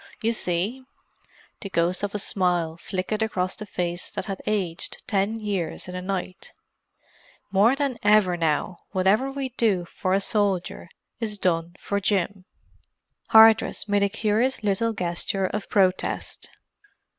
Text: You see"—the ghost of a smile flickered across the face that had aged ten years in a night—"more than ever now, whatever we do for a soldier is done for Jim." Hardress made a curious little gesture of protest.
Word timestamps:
You 0.23 0.33
see"—the 0.33 1.69
ghost 1.69 2.01
of 2.01 2.15
a 2.15 2.17
smile 2.17 2.75
flickered 2.75 3.21
across 3.21 3.55
the 3.55 3.67
face 3.67 4.09
that 4.09 4.25
had 4.25 4.41
aged 4.47 5.03
ten 5.07 5.39
years 5.39 5.87
in 5.87 5.93
a 5.93 6.01
night—"more 6.01 7.75
than 7.75 7.99
ever 8.01 8.35
now, 8.35 8.79
whatever 8.93 9.31
we 9.31 9.49
do 9.49 9.85
for 9.85 10.13
a 10.13 10.19
soldier 10.19 10.89
is 11.19 11.37
done 11.37 11.75
for 11.79 11.99
Jim." 11.99 12.45
Hardress 13.29 13.87
made 13.87 14.01
a 14.01 14.09
curious 14.09 14.63
little 14.63 14.93
gesture 14.93 15.45
of 15.45 15.69
protest. 15.69 16.49